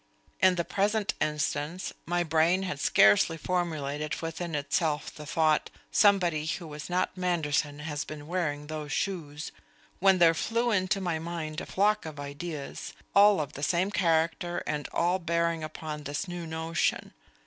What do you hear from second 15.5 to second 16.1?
upon